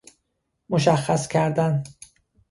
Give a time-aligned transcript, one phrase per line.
[0.69, 1.83] مشخص کردن